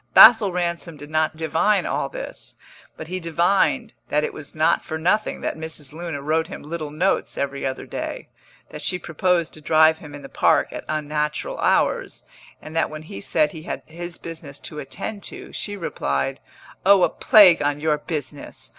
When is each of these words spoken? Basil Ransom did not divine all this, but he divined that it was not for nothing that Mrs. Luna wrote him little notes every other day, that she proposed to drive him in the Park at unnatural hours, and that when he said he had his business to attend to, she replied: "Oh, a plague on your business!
Basil 0.15 0.51
Ransom 0.51 0.97
did 0.97 1.11
not 1.11 1.35
divine 1.37 1.85
all 1.85 2.09
this, 2.09 2.55
but 2.97 3.05
he 3.07 3.19
divined 3.19 3.93
that 4.09 4.23
it 4.23 4.33
was 4.33 4.55
not 4.55 4.83
for 4.83 4.97
nothing 4.97 5.41
that 5.41 5.55
Mrs. 5.59 5.93
Luna 5.93 6.23
wrote 6.23 6.47
him 6.47 6.63
little 6.63 6.89
notes 6.89 7.37
every 7.37 7.67
other 7.67 7.85
day, 7.85 8.27
that 8.71 8.81
she 8.81 8.97
proposed 8.97 9.53
to 9.53 9.61
drive 9.61 9.99
him 9.99 10.15
in 10.15 10.23
the 10.23 10.27
Park 10.27 10.69
at 10.71 10.85
unnatural 10.89 11.59
hours, 11.59 12.23
and 12.63 12.75
that 12.75 12.89
when 12.89 13.03
he 13.03 13.21
said 13.21 13.51
he 13.51 13.61
had 13.61 13.83
his 13.85 14.17
business 14.17 14.57
to 14.61 14.79
attend 14.79 15.21
to, 15.21 15.53
she 15.53 15.77
replied: 15.77 16.39
"Oh, 16.83 17.03
a 17.03 17.09
plague 17.09 17.61
on 17.61 17.79
your 17.79 17.99
business! 17.99 18.69